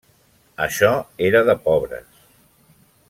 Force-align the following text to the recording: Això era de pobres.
Això 0.67 0.89
era 1.27 1.43
de 1.51 1.57
pobres. 1.67 2.25